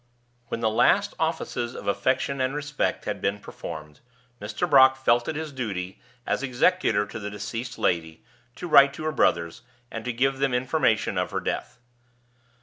When 0.47 0.61
the 0.61 0.69
last 0.71 1.13
offices 1.19 1.75
of 1.75 1.85
affection 1.87 2.41
and 2.41 2.55
respect 2.55 3.05
had 3.05 3.21
been 3.21 3.37
performed, 3.37 3.99
Mr. 4.41 4.67
Brock 4.67 4.95
felt 4.97 5.27
it 5.27 5.35
his 5.35 5.51
duty, 5.51 6.01
as 6.25 6.41
executor 6.41 7.05
to 7.05 7.19
the 7.19 7.29
deceased 7.29 7.77
lady, 7.77 8.23
to 8.55 8.67
write 8.67 8.95
to 8.95 9.03
her 9.03 9.11
brothers, 9.11 9.61
and 9.91 10.03
to 10.05 10.11
give 10.11 10.39
them 10.39 10.55
information 10.55 11.19
of 11.19 11.29
her 11.29 11.39
death. 11.39 11.77